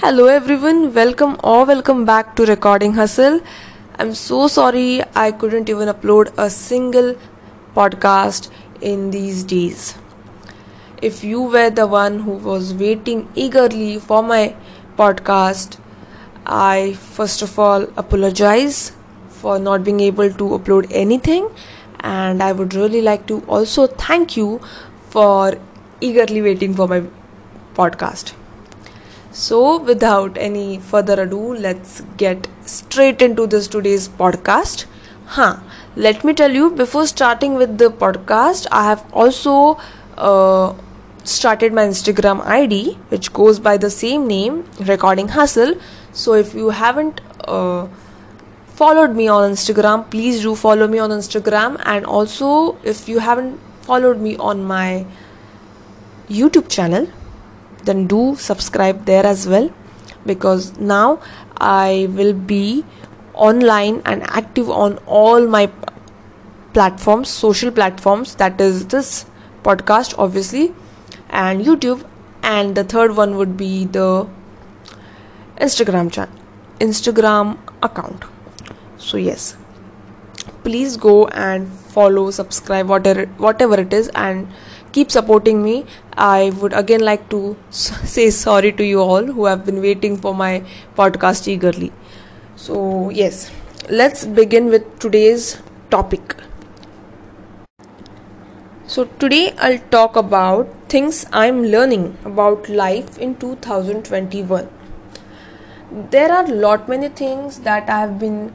Hello 0.00 0.26
everyone, 0.26 0.94
welcome 0.94 1.36
or 1.42 1.64
welcome 1.66 2.04
back 2.04 2.36
to 2.36 2.44
Recording 2.46 2.92
Hustle. 2.92 3.40
I'm 3.98 4.14
so 4.14 4.46
sorry 4.46 5.02
I 5.16 5.32
couldn't 5.32 5.68
even 5.68 5.88
upload 5.88 6.32
a 6.38 6.48
single 6.48 7.16
podcast 7.74 8.48
in 8.80 9.10
these 9.10 9.42
days. 9.42 9.96
If 11.02 11.24
you 11.24 11.42
were 11.42 11.70
the 11.70 11.88
one 11.88 12.20
who 12.20 12.36
was 12.50 12.72
waiting 12.74 13.28
eagerly 13.34 13.98
for 13.98 14.22
my 14.22 14.54
podcast, 14.96 15.78
I 16.46 16.92
first 16.92 17.42
of 17.42 17.58
all 17.58 17.90
apologize 17.96 18.92
for 19.28 19.58
not 19.58 19.82
being 19.82 19.98
able 19.98 20.30
to 20.30 20.50
upload 20.60 20.86
anything 20.92 21.50
and 21.98 22.40
I 22.40 22.52
would 22.52 22.72
really 22.72 23.02
like 23.02 23.26
to 23.26 23.40
also 23.48 23.88
thank 23.88 24.36
you 24.36 24.60
for 25.10 25.58
eagerly 26.00 26.40
waiting 26.40 26.74
for 26.74 26.86
my 26.86 27.02
podcast. 27.74 28.37
So, 29.38 29.78
without 29.78 30.36
any 30.36 30.80
further 30.80 31.22
ado, 31.22 31.54
let's 31.54 32.00
get 32.16 32.48
straight 32.66 33.22
into 33.22 33.46
this 33.46 33.68
today's 33.68 34.08
podcast. 34.08 34.86
Huh, 35.26 35.58
let 35.94 36.24
me 36.24 36.34
tell 36.34 36.50
you 36.52 36.70
before 36.70 37.06
starting 37.06 37.54
with 37.54 37.78
the 37.78 37.88
podcast, 37.88 38.66
I 38.72 38.82
have 38.86 39.04
also 39.12 39.78
uh, 40.16 40.74
started 41.22 41.72
my 41.72 41.84
Instagram 41.86 42.44
ID, 42.44 42.94
which 43.10 43.32
goes 43.32 43.60
by 43.60 43.76
the 43.76 43.90
same 43.90 44.26
name, 44.26 44.64
Recording 44.80 45.28
Hustle. 45.28 45.76
So, 46.12 46.32
if 46.32 46.52
you 46.52 46.70
haven't 46.70 47.20
uh, 47.46 47.86
followed 48.74 49.14
me 49.14 49.28
on 49.28 49.52
Instagram, 49.52 50.10
please 50.10 50.42
do 50.42 50.56
follow 50.56 50.88
me 50.88 50.98
on 50.98 51.10
Instagram. 51.10 51.80
And 51.84 52.04
also, 52.06 52.76
if 52.82 53.08
you 53.08 53.20
haven't 53.20 53.60
followed 53.82 54.20
me 54.20 54.36
on 54.38 54.64
my 54.64 55.06
YouTube 56.28 56.68
channel, 56.68 57.06
then 57.90 58.06
do 58.06 58.22
subscribe 58.36 59.04
there 59.10 59.26
as 59.26 59.46
well 59.54 59.70
because 60.30 60.78
now 60.78 61.20
I 61.56 62.08
will 62.10 62.32
be 62.32 62.84
online 63.34 64.02
and 64.04 64.22
active 64.22 64.70
on 64.70 64.98
all 65.06 65.46
my 65.46 65.70
platforms, 66.72 67.28
social 67.28 67.70
platforms 67.70 68.34
that 68.36 68.60
is 68.60 68.86
this 68.86 69.26
podcast, 69.62 70.14
obviously, 70.18 70.74
and 71.30 71.64
YouTube. 71.64 72.04
And 72.42 72.74
the 72.74 72.84
third 72.84 73.16
one 73.16 73.36
would 73.36 73.56
be 73.56 73.84
the 73.84 74.26
Instagram 75.56 76.12
channel, 76.12 76.34
Instagram 76.80 77.58
account. 77.82 78.24
So, 78.96 79.16
yes, 79.16 79.56
please 80.62 80.96
go 80.96 81.26
and 81.28 81.68
follow, 81.96 82.30
subscribe, 82.30 82.88
whatever, 82.88 83.26
whatever 83.48 83.80
it 83.80 83.92
is, 83.92 84.08
and 84.14 84.48
keep 84.92 85.10
supporting 85.10 85.62
me. 85.62 85.84
I 86.18 86.50
would 86.60 86.72
again 86.72 87.00
like 87.00 87.28
to 87.30 87.56
say 87.70 88.30
sorry 88.30 88.72
to 88.72 88.84
you 88.84 89.00
all 89.00 89.24
who 89.24 89.44
have 89.46 89.64
been 89.64 89.80
waiting 89.80 90.16
for 90.16 90.34
my 90.34 90.64
podcast 90.96 91.46
eagerly. 91.46 91.92
So, 92.56 93.10
yes, 93.10 93.52
let's 93.88 94.24
begin 94.24 94.66
with 94.66 94.98
today's 94.98 95.58
topic. 95.90 96.34
So, 98.86 99.04
today 99.20 99.54
I'll 99.58 99.78
talk 99.90 100.16
about 100.16 100.66
things 100.88 101.24
I'm 101.32 101.62
learning 101.62 102.16
about 102.24 102.68
life 102.68 103.18
in 103.18 103.36
2021. 103.36 104.68
There 106.10 106.32
are 106.32 106.46
lot 106.46 106.88
many 106.88 107.08
things 107.08 107.60
that 107.60 107.88
I 107.88 108.00
have 108.00 108.18
been 108.18 108.52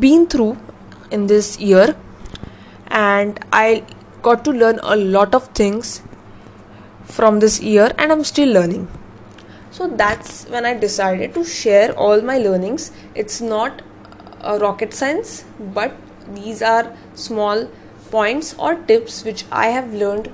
been 0.00 0.26
through 0.26 0.56
in 1.10 1.28
this 1.28 1.58
year 1.60 1.94
and 2.88 3.38
I 3.52 3.84
got 4.22 4.44
to 4.46 4.50
learn 4.50 4.80
a 4.82 4.96
lot 4.96 5.34
of 5.34 5.48
things 5.48 6.02
from 7.04 7.40
this 7.40 7.60
year 7.60 7.92
and 7.98 8.12
I'm 8.12 8.24
still 8.24 8.48
learning. 8.48 8.88
So 9.70 9.88
that's 9.88 10.44
when 10.48 10.64
I 10.64 10.74
decided 10.74 11.34
to 11.34 11.44
share 11.44 11.92
all 11.92 12.20
my 12.20 12.38
learnings. 12.38 12.92
It's 13.14 13.40
not 13.40 13.82
a 14.40 14.58
rocket 14.58 14.94
science, 14.94 15.44
but 15.58 15.96
these 16.32 16.62
are 16.62 16.96
small 17.14 17.68
points 18.10 18.54
or 18.58 18.76
tips 18.76 19.24
which 19.24 19.44
I 19.50 19.68
have 19.68 19.92
learned 19.92 20.32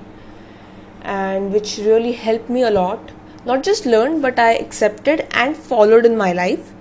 and 1.01 1.51
which 1.51 1.77
really 1.77 2.11
helped 2.11 2.49
me 2.49 2.61
a 2.61 2.69
lot. 2.69 3.11
Not 3.45 3.63
just 3.63 3.87
learned, 3.87 4.21
but 4.21 4.37
I 4.37 4.53
accepted 4.53 5.27
and 5.31 5.57
followed 5.57 6.05
in 6.05 6.15
my 6.15 6.31
life. 6.31 6.71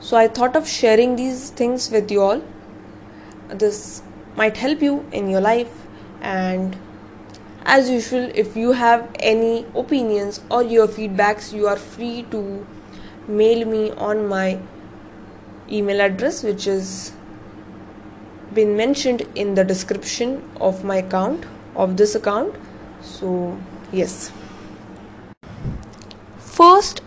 So 0.00 0.16
I 0.16 0.26
thought 0.26 0.56
of 0.56 0.66
sharing 0.68 1.14
these 1.16 1.50
things 1.50 1.90
with 1.90 2.10
you 2.10 2.22
all. 2.22 2.42
This 3.48 4.02
might 4.36 4.56
help 4.56 4.82
you 4.82 5.06
in 5.12 5.28
your 5.28 5.40
life 5.40 5.70
and 6.20 6.76
as 7.76 7.88
usual 7.90 8.30
if 8.42 8.56
you 8.56 8.72
have 8.72 9.06
any 9.18 9.66
opinions 9.74 10.40
or 10.50 10.62
your 10.62 10.88
feedbacks 10.88 11.52
you 11.52 11.66
are 11.66 11.76
free 11.76 12.24
to 12.30 12.66
mail 13.28 13.64
me 13.66 13.90
on 14.10 14.26
my 14.26 14.58
email 15.70 16.00
address 16.00 16.42
which 16.42 16.66
is 16.66 17.12
been 18.54 18.74
mentioned 18.76 19.24
in 19.34 19.54
the 19.54 19.64
description 19.64 20.42
of 20.68 20.82
my 20.82 20.96
account 20.96 21.44
of 21.76 21.96
this 21.96 22.14
account. 22.14 22.54
So 23.02 23.58
yes. 23.92 24.32
First 26.38 27.02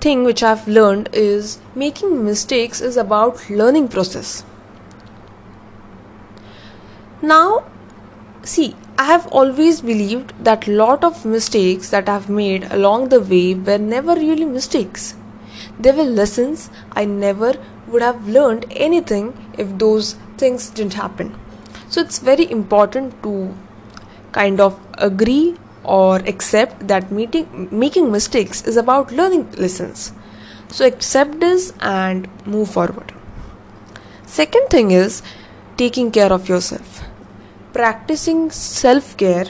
thing 0.00 0.24
which 0.24 0.42
i've 0.42 0.66
learned 0.68 1.08
is 1.12 1.58
making 1.74 2.24
mistakes 2.24 2.80
is 2.80 2.96
about 2.96 3.48
learning 3.48 3.88
process. 3.88 4.44
Now 7.22 7.64
see 8.42 8.74
i 9.02 9.04
have 9.04 9.26
always 9.38 9.80
believed 9.82 10.32
that 10.44 10.66
lot 10.66 11.02
of 11.06 11.24
mistakes 11.30 11.90
that 11.94 12.08
i've 12.08 12.28
made 12.36 12.62
along 12.76 13.08
the 13.14 13.20
way 13.20 13.54
were 13.54 13.78
never 13.78 14.14
really 14.14 14.46
mistakes. 14.46 15.14
They 15.78 15.92
were 15.92 16.04
lessons 16.18 16.70
i 16.92 17.04
never 17.04 17.52
would 17.88 18.02
have 18.02 18.28
learned 18.36 18.64
anything 18.70 19.26
if 19.58 19.76
those 19.78 20.14
things 20.38 20.70
didn't 20.70 20.94
happen. 20.94 21.34
So 21.90 22.00
it's 22.00 22.18
very 22.18 22.50
important 22.50 23.22
to 23.22 23.54
kind 24.32 24.60
of 24.60 24.80
agree 24.94 25.56
or 25.84 26.16
accept 26.16 26.88
that 26.88 27.12
meeting, 27.12 27.68
making 27.70 28.10
mistakes 28.10 28.62
is 28.62 28.78
about 28.78 29.12
learning 29.12 29.50
lessons. 29.52 30.12
So 30.68 30.86
accept 30.86 31.40
this 31.40 31.72
and 31.80 32.28
move 32.46 32.70
forward. 32.70 33.12
Second 34.24 34.68
thing 34.70 34.90
is 34.90 35.22
taking 35.76 36.10
care 36.10 36.32
of 36.32 36.48
yourself 36.48 37.04
practicing 37.76 38.50
self 38.50 39.14
care 39.18 39.46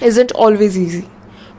isn't 0.00 0.32
always 0.32 0.76
easy. 0.76 1.08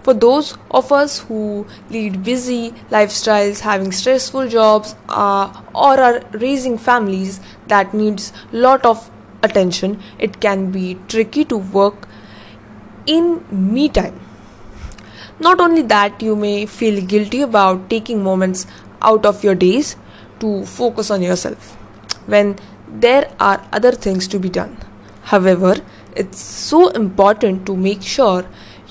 For 0.07 0.13
those 0.13 0.57
of 0.69 0.91
us 0.91 1.19
who 1.19 1.65
lead 1.89 2.23
busy 2.23 2.71
lifestyles, 2.95 3.61
having 3.61 3.93
stressful 3.93 4.49
jobs, 4.49 4.95
uh, 5.07 5.61
or 5.73 5.97
are 6.07 6.19
raising 6.33 6.77
families 6.77 7.39
that 7.67 7.93
needs 7.93 8.33
lot 8.51 8.85
of 8.85 9.09
attention, 9.43 9.97
it 10.19 10.41
can 10.41 10.71
be 10.71 10.97
tricky 11.07 11.45
to 11.45 11.57
work 11.79 12.09
in 13.05 13.45
me 13.49 13.87
time. 13.87 14.19
Not 15.39 15.61
only 15.61 15.83
that, 15.83 16.21
you 16.21 16.35
may 16.35 16.65
feel 16.65 17.01
guilty 17.05 17.41
about 17.41 17.89
taking 17.89 18.21
moments 18.21 18.67
out 19.01 19.25
of 19.25 19.41
your 19.41 19.55
days 19.55 19.95
to 20.41 20.65
focus 20.65 21.09
on 21.09 21.21
yourself 21.21 21.75
when 22.25 22.57
there 22.89 23.29
are 23.39 23.65
other 23.71 23.93
things 23.93 24.27
to 24.27 24.37
be 24.37 24.49
done. 24.49 24.75
However, 25.23 25.75
it's 26.15 26.39
so 26.39 26.89
important 26.89 27.65
to 27.65 27.75
make 27.75 28.01
sure 28.01 28.45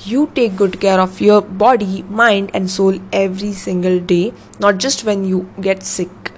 you 0.05 0.31
take 0.35 0.57
good 0.57 0.81
care 0.81 1.01
of 1.01 1.21
your 1.21 1.43
body, 1.43 2.03
mind, 2.03 2.51
and 2.55 2.71
soul 2.71 2.99
every 3.13 3.53
single 3.53 4.01
day, 4.01 4.33
not 4.59 4.79
just 4.79 5.05
when 5.05 5.25
you 5.25 5.49
get 5.61 5.83
sick. 5.83 6.33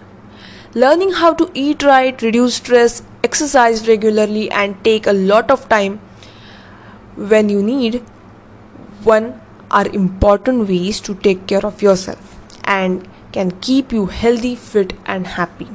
Learning 0.74 1.12
how 1.12 1.32
to 1.34 1.50
eat 1.54 1.82
right, 1.82 2.20
reduce 2.20 2.56
stress, 2.56 3.02
exercise 3.22 3.86
regularly, 3.88 4.50
and 4.50 4.82
take 4.84 5.06
a 5.06 5.12
lot 5.12 5.50
of 5.50 5.68
time 5.68 6.00
when 7.16 7.48
you 7.48 7.62
need 7.62 8.02
one 9.04 9.40
are 9.70 9.86
important 9.88 10.68
ways 10.68 11.00
to 11.00 11.14
take 11.14 11.46
care 11.46 11.64
of 11.64 11.80
yourself 11.80 12.36
and 12.64 13.08
can 13.32 13.50
keep 13.60 13.92
you 13.92 14.06
healthy, 14.06 14.54
fit, 14.56 14.92
and 15.06 15.26
happy. 15.26 15.68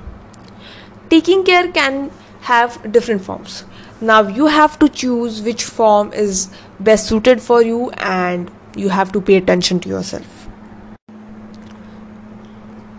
Taking 1.09 1.43
care 1.43 1.71
can 1.71 2.11
have 2.41 2.91
different 2.91 3.21
forms 3.21 3.63
now 4.01 4.21
you 4.21 4.47
have 4.47 4.79
to 4.79 4.89
choose 4.89 5.41
which 5.41 5.63
form 5.63 6.13
is 6.13 6.49
best 6.79 7.07
suited 7.07 7.41
for 7.41 7.61
you 7.61 7.91
and 7.91 8.51
you 8.75 8.89
have 8.89 9.11
to 9.11 9.21
pay 9.21 9.35
attention 9.35 9.79
to 9.81 9.89
yourself. 9.89 10.47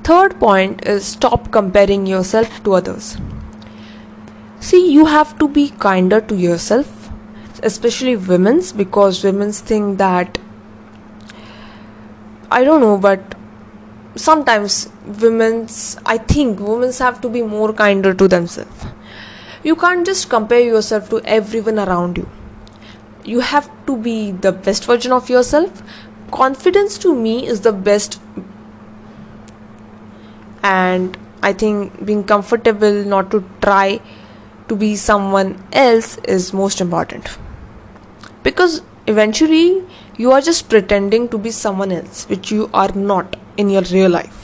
Third 0.04 0.38
point 0.38 0.86
is 0.86 1.04
stop 1.04 1.50
comparing 1.50 2.06
yourself 2.06 2.62
to 2.64 2.74
others. 2.74 3.16
See 4.60 4.92
you 4.92 5.06
have 5.06 5.38
to 5.38 5.48
be 5.48 5.70
kinder 5.70 6.20
to 6.20 6.36
yourself 6.36 7.00
especially 7.62 8.16
women's 8.16 8.72
because 8.72 9.22
women's 9.24 9.60
think 9.60 9.98
that 9.98 10.38
i 12.50 12.62
don't 12.64 12.80
know 12.80 12.96
but 12.98 13.34
sometimes 14.16 14.88
women's 15.24 15.98
i 16.06 16.16
think 16.18 16.60
women's 16.60 16.98
have 16.98 17.20
to 17.20 17.28
be 17.28 17.42
more 17.42 17.72
kinder 17.72 18.12
to 18.14 18.28
themselves 18.28 18.86
you 19.62 19.76
can't 19.76 20.06
just 20.06 20.28
compare 20.30 20.60
yourself 20.60 21.08
to 21.10 21.20
everyone 21.24 21.78
around 21.78 22.16
you. 22.16 22.28
You 23.24 23.40
have 23.40 23.70
to 23.86 23.96
be 23.96 24.32
the 24.32 24.52
best 24.52 24.84
version 24.86 25.12
of 25.12 25.28
yourself. 25.28 25.82
Confidence 26.30 26.96
to 26.98 27.14
me 27.14 27.46
is 27.46 27.60
the 27.60 27.72
best 27.72 28.20
and 30.62 31.16
i 31.42 31.52
think 31.52 32.04
being 32.04 32.22
comfortable 32.22 33.02
not 33.04 33.30
to 33.30 33.42
try 33.62 34.00
to 34.68 34.76
be 34.76 34.94
someone 34.94 35.56
else 35.72 36.18
is 36.28 36.52
most 36.52 36.80
important 36.80 37.30
because 38.42 38.82
eventually 39.06 39.82
you 40.16 40.30
are 40.30 40.40
just 40.40 40.68
pretending 40.68 41.28
to 41.28 41.38
be 41.38 41.50
someone 41.50 41.90
else 41.90 42.28
which 42.28 42.52
you 42.52 42.68
are 42.74 42.92
not 42.92 43.36
in 43.56 43.70
your 43.70 43.82
real 43.90 44.10
life 44.10 44.39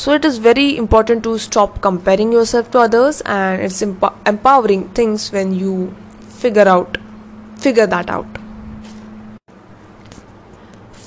so 0.00 0.12
it 0.12 0.24
is 0.28 0.38
very 0.46 0.64
important 0.76 1.22
to 1.26 1.36
stop 1.44 1.80
comparing 1.86 2.32
yourself 2.32 2.70
to 2.72 2.78
others 2.78 3.20
and 3.34 3.62
it's 3.66 3.80
emp- 3.82 4.26
empowering 4.32 4.88
things 4.98 5.30
when 5.36 5.54
you 5.60 5.94
figure 6.42 6.68
out 6.72 6.98
figure 7.66 7.86
that 7.94 8.10
out 8.16 8.40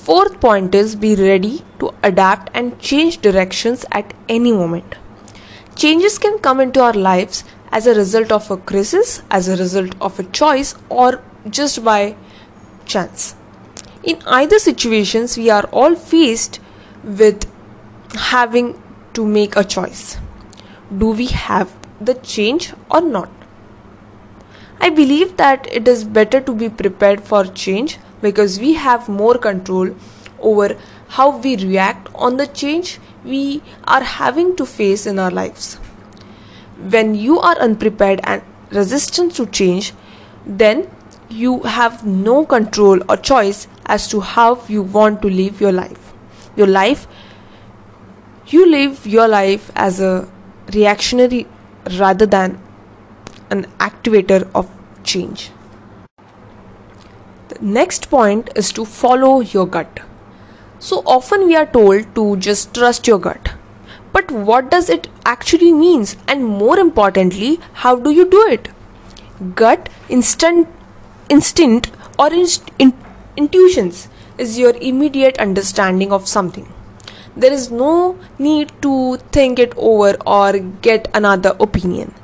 fourth 0.08 0.40
point 0.40 0.74
is 0.74 0.96
be 0.96 1.14
ready 1.14 1.54
to 1.78 1.92
adapt 2.02 2.50
and 2.54 2.78
change 2.80 3.20
directions 3.28 3.84
at 3.92 4.12
any 4.28 4.52
moment 4.52 4.96
changes 5.76 6.18
can 6.18 6.38
come 6.48 6.60
into 6.60 6.82
our 6.88 6.98
lives 7.10 7.44
as 7.72 7.86
a 7.86 7.94
result 7.94 8.32
of 8.32 8.50
a 8.50 8.56
crisis 8.72 9.22
as 9.30 9.48
a 9.48 9.56
result 9.56 9.94
of 10.00 10.18
a 10.18 10.24
choice 10.40 10.74
or 10.88 11.22
just 11.48 11.84
by 11.84 12.16
chance. 12.84 13.34
In 14.02 14.18
either 14.26 14.58
situations, 14.58 15.36
we 15.36 15.50
are 15.50 15.64
all 15.72 15.94
faced 15.94 16.60
with 17.04 17.50
having 18.14 18.79
to 19.14 19.26
make 19.26 19.56
a 19.56 19.64
choice. 19.64 20.18
Do 20.96 21.10
we 21.10 21.26
have 21.26 21.72
the 22.00 22.14
change 22.14 22.72
or 22.90 23.00
not? 23.00 23.30
I 24.80 24.90
believe 24.90 25.36
that 25.36 25.68
it 25.70 25.86
is 25.86 26.04
better 26.04 26.40
to 26.40 26.54
be 26.54 26.68
prepared 26.68 27.22
for 27.22 27.44
change 27.44 27.98
because 28.22 28.58
we 28.58 28.74
have 28.74 29.08
more 29.08 29.36
control 29.36 29.94
over 30.40 30.76
how 31.08 31.36
we 31.38 31.56
react 31.56 32.08
on 32.14 32.36
the 32.36 32.46
change 32.46 32.98
we 33.24 33.62
are 33.84 34.02
having 34.02 34.56
to 34.56 34.64
face 34.64 35.06
in 35.06 35.18
our 35.18 35.30
lives. 35.30 35.74
When 36.94 37.14
you 37.14 37.38
are 37.40 37.58
unprepared 37.58 38.20
and 38.24 38.42
resistant 38.70 39.34
to 39.34 39.46
change, 39.46 39.92
then 40.46 40.88
you 41.28 41.60
have 41.60 42.06
no 42.06 42.44
control 42.46 43.00
or 43.08 43.16
choice 43.16 43.68
as 43.86 44.08
to 44.08 44.20
how 44.20 44.62
you 44.66 44.82
want 44.82 45.20
to 45.22 45.28
live 45.28 45.60
your 45.60 45.72
life. 45.72 46.12
Your 46.56 46.66
life, 46.66 47.06
you 48.52 48.66
live 48.66 49.06
your 49.06 49.28
life 49.28 49.70
as 49.74 50.00
a 50.00 50.28
reactionary 50.74 51.46
rather 51.98 52.26
than 52.26 52.60
an 53.50 53.64
activator 53.78 54.48
of 54.54 54.68
change. 55.04 55.50
The 57.48 57.58
next 57.60 58.10
point 58.10 58.50
is 58.54 58.72
to 58.72 58.84
follow 58.84 59.40
your 59.40 59.66
gut. 59.66 60.00
So 60.78 61.02
often 61.04 61.46
we 61.46 61.56
are 61.56 61.66
told 61.66 62.14
to 62.14 62.36
just 62.36 62.74
trust 62.74 63.06
your 63.06 63.18
gut. 63.18 63.54
But 64.12 64.30
what 64.30 64.70
does 64.70 64.88
it 64.88 65.08
actually 65.24 65.72
means 65.72 66.16
and 66.26 66.44
more 66.44 66.78
importantly, 66.78 67.60
how 67.72 67.96
do 67.96 68.10
you 68.10 68.28
do 68.28 68.46
it? 68.48 68.68
Gut 69.54 69.88
instant 70.08 70.68
instinct 71.28 71.90
or 72.18 72.32
in- 72.32 72.94
intuitions 73.36 74.08
is 74.38 74.58
your 74.58 74.74
immediate 74.76 75.38
understanding 75.38 76.12
of 76.12 76.26
something. 76.26 76.72
There 77.36 77.52
is 77.52 77.70
no 77.70 78.18
need 78.38 78.72
to 78.82 79.16
think 79.32 79.58
it 79.58 79.72
over 79.76 80.16
or 80.26 80.58
get 80.58 81.08
another 81.14 81.56
opinion. 81.60 82.14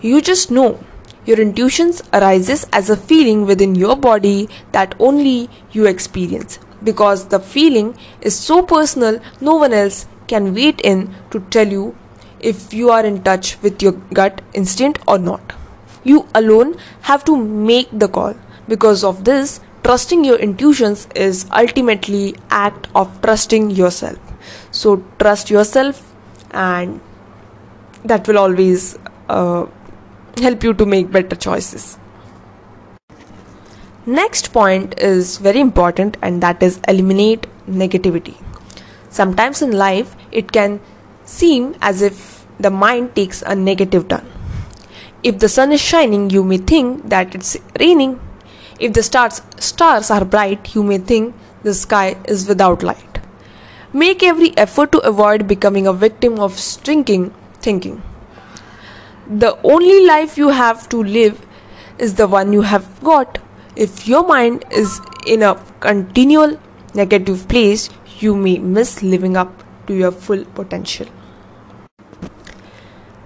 You 0.00 0.20
just 0.20 0.50
know. 0.50 0.78
Your 1.24 1.40
intuitions 1.40 2.02
arises 2.12 2.66
as 2.72 2.90
a 2.90 2.96
feeling 2.96 3.46
within 3.46 3.76
your 3.76 3.94
body 3.94 4.48
that 4.72 4.96
only 4.98 5.48
you 5.70 5.86
experience 5.86 6.58
because 6.82 7.26
the 7.28 7.38
feeling 7.38 7.96
is 8.20 8.36
so 8.36 8.62
personal 8.62 9.20
no 9.40 9.54
one 9.54 9.72
else 9.72 10.06
can 10.26 10.52
wait 10.54 10.80
in 10.80 11.14
to 11.30 11.40
tell 11.56 11.68
you 11.68 11.96
if 12.40 12.74
you 12.74 12.90
are 12.90 13.04
in 13.06 13.22
touch 13.22 13.56
with 13.62 13.82
your 13.82 13.92
gut 14.20 14.42
instinct 14.52 15.00
or 15.06 15.18
not. 15.18 15.52
You 16.02 16.26
alone 16.34 16.76
have 17.02 17.24
to 17.26 17.36
make 17.36 17.88
the 17.92 18.08
call. 18.08 18.34
Because 18.66 19.04
of 19.04 19.24
this, 19.24 19.60
trusting 19.84 20.24
your 20.24 20.36
intuitions 20.36 21.06
is 21.14 21.46
ultimately 21.52 22.34
act 22.50 22.88
of 22.94 23.20
trusting 23.22 23.70
yourself. 23.70 24.31
So 24.72 25.04
trust 25.20 25.50
yourself 25.50 26.02
and 26.50 27.00
that 28.04 28.26
will 28.26 28.38
always 28.38 28.98
uh, 29.28 29.66
help 30.38 30.64
you 30.64 30.74
to 30.74 30.84
make 30.84 31.12
better 31.12 31.36
choices. 31.36 31.98
Next 34.04 34.52
point 34.52 34.98
is 34.98 35.38
very 35.38 35.60
important 35.60 36.16
and 36.20 36.42
that 36.42 36.60
is 36.60 36.80
eliminate 36.88 37.46
negativity. 37.68 38.34
Sometimes 39.08 39.62
in 39.62 39.70
life 39.70 40.16
it 40.32 40.50
can 40.50 40.80
seem 41.24 41.76
as 41.80 42.02
if 42.02 42.44
the 42.58 42.70
mind 42.70 43.14
takes 43.14 43.42
a 43.42 43.54
negative 43.54 44.08
turn 44.08 44.26
if 45.22 45.38
the 45.38 45.48
sun 45.48 45.70
is 45.70 45.80
shining, 45.80 46.30
you 46.30 46.42
may 46.42 46.58
think 46.58 47.08
that 47.08 47.34
it's 47.34 47.56
raining. 47.78 48.20
If 48.80 48.92
the 48.94 49.02
stars, 49.02 49.40
stars 49.58 50.10
are 50.10 50.24
bright, 50.24 50.74
you 50.74 50.82
may 50.82 50.98
think 50.98 51.34
the 51.62 51.74
sky 51.74 52.16
is 52.24 52.48
without 52.48 52.82
light. 52.82 53.11
Make 53.94 54.22
every 54.22 54.56
effort 54.56 54.90
to 54.92 54.98
avoid 55.00 55.46
becoming 55.46 55.86
a 55.86 55.92
victim 55.92 56.38
of 56.38 56.58
stinking 56.58 57.34
thinking. 57.60 58.02
The 59.28 59.58
only 59.62 60.06
life 60.06 60.38
you 60.38 60.48
have 60.48 60.88
to 60.88 61.02
live 61.02 61.44
is 61.98 62.14
the 62.14 62.26
one 62.26 62.54
you 62.54 62.62
have 62.62 62.86
got. 63.04 63.38
If 63.76 64.08
your 64.08 64.26
mind 64.26 64.64
is 64.70 64.98
in 65.26 65.42
a 65.42 65.62
continual 65.80 66.58
negative 66.94 67.46
place, 67.48 67.90
you 68.18 68.34
may 68.34 68.58
miss 68.58 69.02
living 69.02 69.36
up 69.36 69.62
to 69.86 69.94
your 69.94 70.10
full 70.10 70.46
potential. 70.46 71.06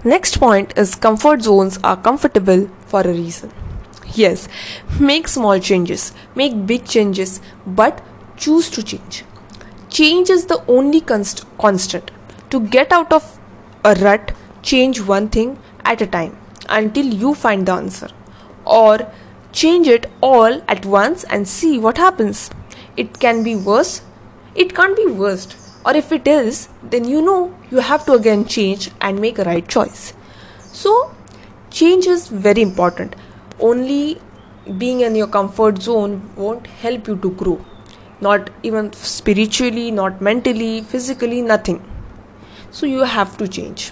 Next 0.03 0.37
point 0.37 0.77
is 0.77 0.95
comfort 0.95 1.43
zones 1.43 1.79
are 1.81 1.95
comfortable 1.95 2.69
for 2.87 3.01
a 3.01 3.13
reason. 3.13 3.53
Yes, 4.13 4.49
make 4.99 5.29
small 5.29 5.59
changes, 5.59 6.13
make 6.35 6.65
big 6.65 6.85
changes, 6.85 7.39
but 7.65 8.03
choose 8.35 8.69
to 8.71 8.83
change. 8.83 9.23
Change 9.89 10.29
is 10.29 10.45
the 10.45 10.63
only 10.67 11.01
const- 11.01 11.45
constant. 11.57 12.11
To 12.49 12.59
get 12.59 12.91
out 12.91 13.11
of 13.11 13.39
a 13.83 13.93
rut, 13.95 14.33
change 14.61 15.01
one 15.01 15.29
thing 15.29 15.59
at 15.85 16.01
a 16.01 16.07
time 16.07 16.37
until 16.69 17.05
you 17.05 17.33
find 17.33 17.65
the 17.65 17.73
answer. 17.73 18.09
Or 18.65 19.11
change 19.51 19.87
it 19.87 20.09
all 20.21 20.61
at 20.67 20.85
once 20.85 21.23
and 21.25 21.47
see 21.47 21.79
what 21.79 21.97
happens. 21.97 22.49
It 22.95 23.19
can 23.19 23.43
be 23.43 23.55
worse, 23.55 24.01
it 24.55 24.75
can't 24.75 24.95
be 24.97 25.05
worst 25.05 25.55
or 25.87 25.95
if 25.95 26.11
it 26.11 26.27
is 26.27 26.67
then 26.93 27.05
you 27.13 27.21
know 27.21 27.41
you 27.71 27.83
have 27.89 28.05
to 28.05 28.13
again 28.13 28.43
change 28.53 28.89
and 28.99 29.21
make 29.25 29.39
a 29.39 29.43
right 29.49 29.67
choice 29.75 30.13
so 30.79 30.93
change 31.79 32.07
is 32.13 32.27
very 32.47 32.63
important 32.69 33.15
only 33.59 34.19
being 34.83 35.01
in 35.09 35.15
your 35.15 35.27
comfort 35.35 35.81
zone 35.81 36.17
won't 36.35 36.67
help 36.85 37.07
you 37.07 37.15
to 37.25 37.31
grow 37.41 37.57
not 38.21 38.49
even 38.63 38.91
spiritually 38.93 39.91
not 39.91 40.21
mentally 40.21 40.81
physically 40.81 41.41
nothing 41.41 41.81
so 42.71 42.85
you 42.85 43.03
have 43.03 43.37
to 43.37 43.47
change 43.47 43.91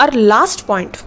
our 0.00 0.10
last 0.10 0.66
point 0.66 1.02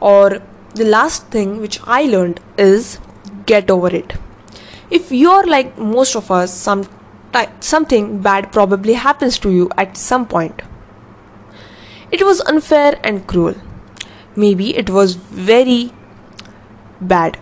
or 0.00 0.40
the 0.74 0.84
last 0.84 1.26
thing 1.28 1.56
which 1.60 1.80
i 1.86 2.02
learned 2.04 2.40
is 2.56 2.98
get 3.46 3.70
over 3.70 3.94
it 3.94 4.14
if 4.90 5.10
you're 5.12 5.46
like 5.46 5.76
most 5.78 6.14
of 6.14 6.30
us 6.30 6.52
some 6.54 6.88
something 7.60 8.18
bad 8.26 8.50
probably 8.52 8.94
happens 8.94 9.38
to 9.38 9.50
you 9.50 9.70
at 9.76 9.96
some 9.96 10.26
point. 10.26 10.62
It 12.10 12.22
was 12.22 12.40
unfair 12.40 12.98
and 13.04 13.26
cruel. 13.26 13.54
Maybe 14.36 14.76
it 14.76 14.90
was 14.90 15.14
very 15.14 15.92
bad, 17.00 17.38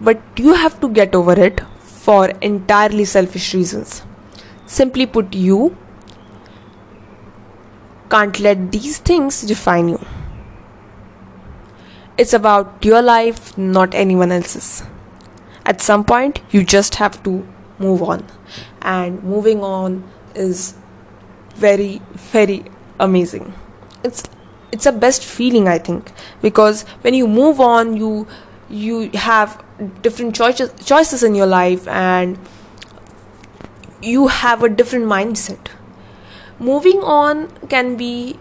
but 0.00 0.20
you 0.36 0.54
have 0.54 0.80
to 0.80 0.88
get 0.88 1.14
over 1.14 1.38
it 1.48 1.60
for 2.06 2.28
entirely 2.48 3.04
selfish 3.04 3.52
reasons. 3.52 4.02
Simply 4.66 5.06
put, 5.06 5.34
you 5.34 5.76
can't 8.10 8.38
let 8.38 8.70
these 8.70 8.98
things 8.98 9.42
define 9.42 9.88
you. 9.88 9.98
It's 12.16 12.32
about 12.32 12.84
your 12.84 13.02
life, 13.02 13.58
not 13.58 13.94
anyone 13.94 14.30
else's. 14.30 14.84
At 15.64 15.80
some 15.80 16.04
point, 16.04 16.40
you 16.50 16.62
just 16.62 16.94
have 16.94 17.20
to 17.24 17.44
move 17.78 18.02
on 18.02 18.24
and 18.82 19.22
moving 19.22 19.62
on 19.62 20.02
is 20.34 20.74
very 21.56 22.00
very 22.32 22.64
amazing 23.00 23.52
it's 24.02 24.22
it's 24.72 24.86
a 24.86 24.92
best 24.92 25.24
feeling 25.24 25.68
i 25.68 25.78
think 25.78 26.12
because 26.40 26.82
when 27.02 27.14
you 27.14 27.26
move 27.26 27.60
on 27.60 27.96
you 27.96 28.26
you 28.68 29.10
have 29.14 29.62
different 30.02 30.34
choices 30.34 30.70
choices 30.84 31.22
in 31.22 31.34
your 31.34 31.46
life 31.46 31.86
and 31.88 32.38
you 34.02 34.28
have 34.28 34.62
a 34.62 34.68
different 34.68 35.06
mindset. 35.06 35.68
Moving 36.58 37.00
on 37.02 37.48
can 37.68 37.96
be 37.96 38.38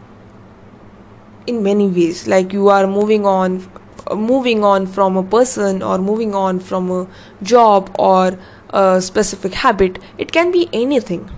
in 1.48 1.64
many 1.64 1.88
ways. 1.88 2.28
Like 2.28 2.54
you 2.54 2.70
are 2.70 2.88
moving 2.88 3.26
on 3.26 3.70
moving 4.14 4.64
on 4.64 4.86
from 4.86 5.18
a 5.18 5.24
person 5.24 5.82
or 5.82 5.98
moving 5.98 6.36
on 6.36 6.60
from 6.60 6.92
a 6.92 7.08
job 7.42 7.94
or 7.98 8.38
a 8.70 9.02
specific 9.02 9.54
habit, 9.54 9.98
it 10.18 10.32
can 10.32 10.52
be 10.52 10.70
anything. 10.74 11.30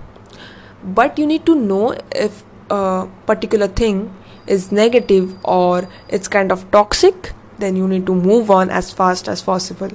but 0.96 1.18
you 1.20 1.25
need 1.30 1.46
to 1.46 1.54
know 1.56 1.96
if 2.16 2.44
a 2.70 3.08
particular 3.25 3.68
thing 3.68 4.13
is 4.56 4.72
negative 4.72 5.36
or 5.44 5.88
it's 6.18 6.27
kind 6.27 6.51
of 6.51 6.70
toxic 6.72 7.32
then 7.60 7.76
you 7.76 7.88
need 7.88 8.06
to 8.06 8.16
move 8.16 8.52
on 8.52 8.70
as 8.70 8.92
fast 8.92 9.28
as 9.28 9.42
possible. 9.42 9.92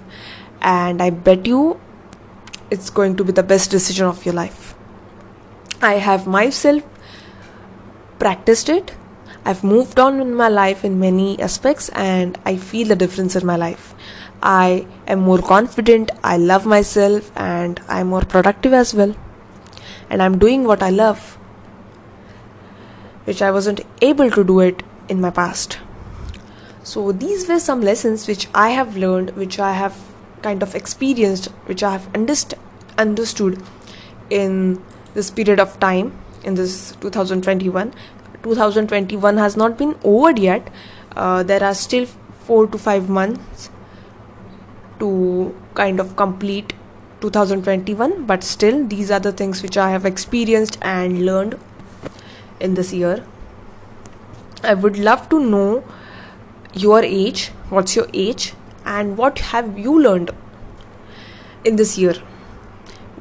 And 0.61 1.02
i 1.02 1.11
bet 1.11 1.47
you 1.47 1.81
it's 2.71 2.90
going 2.90 3.16
to 3.16 3.25
be 3.25 3.33
the 3.33 3.42
best 3.42 3.71
decision 3.71 4.07
of 4.07 4.25
your 4.25 4.35
life. 4.35 4.75
I 5.81 5.95
have 5.95 6.26
myself 6.26 6.83
practiced 8.19 8.69
it. 8.69 8.95
I've 9.45 9.64
moved 9.64 9.99
on 9.99 10.21
in 10.21 10.35
my 10.35 10.49
life 10.49 10.85
in 10.85 11.00
many 11.00 11.40
aspects 11.40 11.88
and 11.90 12.38
i 12.45 12.57
feel 12.57 12.88
the 12.88 12.97
difference 12.97 13.37
in 13.37 13.47
my 13.47 13.57
life. 13.57 13.95
I 14.42 14.87
am 15.07 15.21
more 15.21 15.42
confident 15.50 16.11
i 16.23 16.37
love 16.37 16.66
myself 16.66 17.31
and 17.37 17.81
i'm 17.88 18.09
more 18.09 18.25
productive 18.25 18.73
as 18.73 18.95
well. 18.95 19.14
And 20.09 20.23
i'm 20.23 20.38
doing 20.38 20.64
what 20.64 20.83
i 20.83 20.90
love 20.90 21.38
which 23.25 23.42
I 23.42 23.50
wasn't 23.50 23.81
able 24.00 24.31
to 24.31 24.45
do 24.45 24.61
it 24.61 24.83
in 25.09 25.21
my 25.21 25.31
past. 25.31 25.78
So 26.85 27.12
these 27.12 27.49
were 27.49 27.61
some 27.61 27.81
lessons 27.81 28.27
which 28.27 28.49
I 28.55 28.71
have 28.71 28.97
learned, 28.97 29.31
which 29.37 29.59
I 29.59 29.73
have 29.73 29.97
kind 30.43 30.62
of 30.62 30.75
experienced, 30.75 31.47
which 31.67 31.83
I 31.83 31.93
have 31.93 32.12
underst- 32.12 32.59
understood 32.99 33.62
in 34.31 34.83
this 35.15 35.31
period 35.31 35.61
of 35.61 35.79
time 35.79 36.12
in 36.43 36.55
this 36.55 36.97
2021. 37.01 37.95
2021 38.43 39.37
has 39.37 39.57
not 39.57 39.79
been 39.79 39.97
over 40.03 40.33
yet. 40.33 40.69
Uh, 41.15 41.43
there 41.45 41.62
are 41.62 41.75
still 41.75 42.07
four 42.47 42.67
to 42.67 42.79
five 42.79 43.09
months 43.09 43.71
to 44.99 45.55
kind 45.75 46.01
of 46.01 46.17
complete 46.17 46.73
2021, 47.21 48.27
but 48.27 48.43
still, 48.43 48.85
these 48.85 49.11
are 49.11 49.21
the 49.21 49.31
things 49.31 49.62
which 49.62 49.77
I 49.77 49.91
have 49.91 50.05
experienced 50.05 50.79
and 50.83 51.25
learned 51.25 51.59
in 52.59 52.75
this 52.75 52.93
year. 52.93 53.25
I 54.65 54.75
would 54.75 54.99
love 54.99 55.29
to 55.29 55.39
know 55.39 55.85
your 56.75 57.02
age, 57.02 57.49
what's 57.69 57.97
your 57.97 58.09
age, 58.12 58.55
and 58.85 59.17
what 59.17 59.38
have 59.38 59.79
you 59.79 60.00
learned 60.00 60.31
in 61.64 61.76
this 61.76 61.97
year. 61.99 62.14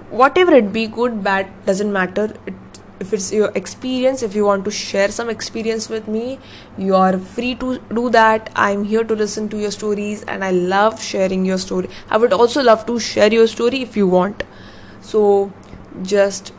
Whatever 0.09 0.53
it 0.53 0.73
be, 0.73 0.87
good, 0.87 1.23
bad, 1.23 1.47
doesn't 1.65 1.91
matter. 1.91 2.33
It, 2.45 2.53
if 2.99 3.13
it's 3.13 3.31
your 3.33 3.51
experience, 3.55 4.21
if 4.21 4.35
you 4.35 4.45
want 4.45 4.63
to 4.65 4.71
share 4.71 5.09
some 5.09 5.29
experience 5.29 5.89
with 5.89 6.07
me, 6.07 6.37
you 6.77 6.95
are 6.95 7.17
free 7.17 7.55
to 7.55 7.79
do 7.93 8.09
that. 8.11 8.51
I'm 8.55 8.83
here 8.83 9.03
to 9.03 9.15
listen 9.15 9.49
to 9.49 9.57
your 9.57 9.71
stories 9.71 10.23
and 10.23 10.43
I 10.43 10.51
love 10.51 11.01
sharing 11.01 11.43
your 11.43 11.57
story. 11.57 11.89
I 12.09 12.17
would 12.17 12.31
also 12.31 12.61
love 12.61 12.85
to 12.85 12.99
share 12.99 13.33
your 13.33 13.47
story 13.47 13.81
if 13.81 13.97
you 13.97 14.07
want. 14.07 14.43
So 15.01 15.51
just 16.03 16.53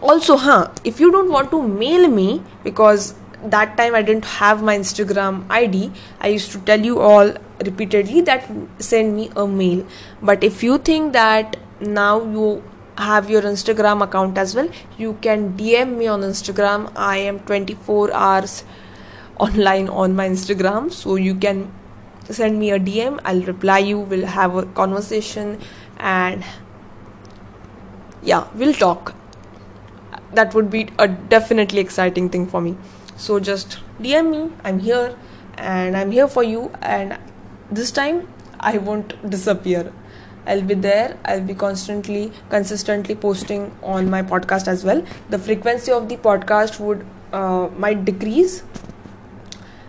also 0.00 0.36
huh 0.36 0.68
if 0.84 0.98
you 0.98 1.10
don't 1.12 1.30
want 1.30 1.50
to 1.50 1.62
mail 1.62 2.08
me 2.08 2.42
because 2.64 3.14
that 3.44 3.76
time 3.76 3.94
i 3.94 4.02
didn't 4.02 4.24
have 4.24 4.62
my 4.62 4.76
instagram 4.78 5.44
id 5.50 5.90
i 6.20 6.28
used 6.28 6.52
to 6.52 6.58
tell 6.60 6.80
you 6.80 7.00
all 7.00 7.32
repeatedly 7.64 8.20
that 8.22 8.48
send 8.78 9.16
me 9.16 9.30
a 9.36 9.46
mail. 9.46 9.86
But 10.22 10.44
if 10.44 10.62
you 10.62 10.78
think 10.78 11.12
that 11.12 11.56
now 11.80 12.22
you 12.22 12.62
have 12.98 13.30
your 13.30 13.42
instagram 13.42 14.02
account 14.02 14.36
as 14.36 14.54
well 14.54 14.68
you 14.98 15.14
can 15.22 15.56
dm 15.56 15.96
me 15.96 16.06
on 16.06 16.20
instagram. 16.20 16.92
I 16.94 17.18
am 17.18 17.40
24 17.40 18.12
hours 18.12 18.64
online 19.38 19.88
on 19.88 20.14
my 20.14 20.28
instagram. 20.28 20.92
So 20.92 21.16
you 21.16 21.34
can 21.34 21.72
send 22.28 22.58
me 22.58 22.70
a 22.70 22.78
dm 22.78 23.20
i'll 23.24 23.42
reply 23.42 23.78
you. 23.78 23.98
We'll 24.00 24.26
have 24.26 24.54
a 24.54 24.66
conversation 24.66 25.58
and 25.98 26.44
yeah 28.22 28.46
we'll 28.54 28.74
talk. 28.74 29.14
That 30.34 30.54
would 30.54 30.70
be 30.70 30.88
a 30.98 31.08
definitely 31.08 31.80
exciting 31.80 32.28
thing 32.30 32.46
for 32.46 32.60
me 32.60 32.76
so 33.26 33.38
just 33.48 33.78
dm 34.06 34.30
me 34.34 34.42
i'm 34.64 34.78
here 34.86 35.16
and 35.72 35.96
i'm 35.96 36.10
here 36.18 36.28
for 36.36 36.42
you 36.42 36.62
and 36.82 37.18
this 37.80 37.90
time 37.98 38.20
i 38.60 38.76
won't 38.88 39.14
disappear 39.34 39.82
i'll 40.46 40.66
be 40.70 40.74
there 40.86 41.16
i'll 41.24 41.46
be 41.50 41.54
constantly 41.54 42.22
consistently 42.54 43.14
posting 43.14 43.66
on 43.82 44.10
my 44.14 44.22
podcast 44.22 44.72
as 44.74 44.84
well 44.84 45.04
the 45.30 45.38
frequency 45.38 45.92
of 45.92 46.08
the 46.08 46.16
podcast 46.28 46.80
would 46.80 47.06
uh, 47.32 47.68
might 47.84 48.04
decrease 48.04 48.62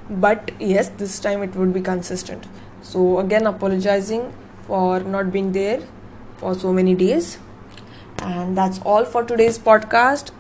but 0.10 0.52
yes 0.60 0.90
this 1.04 1.20
time 1.20 1.42
it 1.44 1.56
would 1.56 1.74
be 1.74 1.82
consistent 1.82 2.46
so 2.82 3.20
again 3.20 3.48
apologizing 3.48 4.32
for 4.68 5.00
not 5.00 5.32
being 5.32 5.52
there 5.52 5.82
for 6.38 6.54
so 6.54 6.72
many 6.72 6.94
days 6.94 7.38
and 8.20 8.58
that's 8.58 8.80
all 8.84 9.06
for 9.06 9.24
today's 9.24 9.58
podcast. 9.60 10.32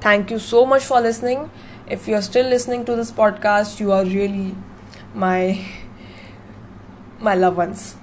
Thank 0.00 0.30
you 0.30 0.38
so 0.38 0.66
much 0.66 0.84
for 0.84 1.00
listening. 1.00 1.50
If 1.86 2.08
you're 2.08 2.22
still 2.22 2.46
listening 2.46 2.84
to 2.86 2.96
this 2.96 3.10
podcast, 3.10 3.80
you 3.80 3.92
are 3.92 4.04
really 4.04 4.54
my 5.14 5.64
my 7.20 7.34
loved 7.34 7.56
ones. 7.56 7.96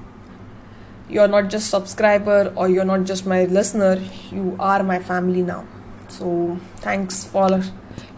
You're 1.10 1.28
not 1.28 1.50
just 1.50 1.70
subscriber 1.70 2.54
or 2.56 2.70
you're 2.70 2.86
not 2.86 3.04
just 3.06 3.26
my 3.26 3.46
listener, 3.46 4.00
you 4.32 4.56
are 4.60 4.84
my 4.84 5.00
family 5.00 5.42
now. 5.42 5.66
So 6.08 6.60
thanks 6.78 7.24
for 7.24 7.62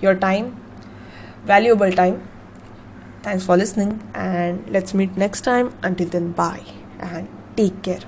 your 0.01 0.15
time, 0.15 0.59
valuable 1.45 1.91
time. 1.91 2.27
Thanks 3.23 3.45
for 3.45 3.55
listening 3.55 4.01
and 4.13 4.67
let's 4.69 4.93
meet 4.93 5.15
next 5.15 5.41
time. 5.41 5.73
Until 5.83 6.07
then, 6.07 6.31
bye 6.31 6.65
and 6.99 7.27
take 7.55 7.81
care. 7.83 8.01